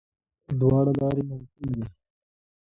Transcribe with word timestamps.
دواړه 0.59 0.91
لارې 1.01 1.23
ممکن 1.31 1.67
دي. 1.77 1.85